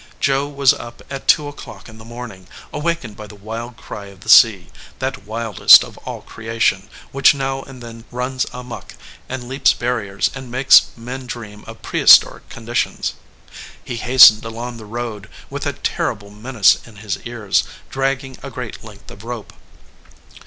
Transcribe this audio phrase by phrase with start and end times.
[0.19, 4.07] Joe was up at two o clock in the morning, awakened by the wild cry
[4.07, 8.95] of the sea, that wildest of all creation, which now and then runs amuck
[9.29, 13.13] and leaps barriers and makes men dream of prehistoric conditions.
[13.83, 18.83] He hastened along the road, with that terrible menace in his ears, dragging a great
[18.83, 19.53] length of rope.